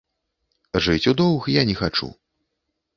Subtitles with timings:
[0.87, 2.13] Жыць у доўг я не хачу.